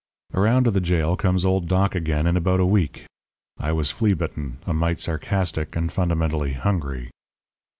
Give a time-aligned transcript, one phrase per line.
[0.33, 3.05] "Around to the jail comes old Doc again in about a week.
[3.59, 7.11] I was flea bitten, a mite sarcastic, and fundamentally hungry.